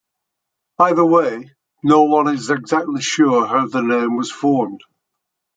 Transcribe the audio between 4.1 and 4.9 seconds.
was formed.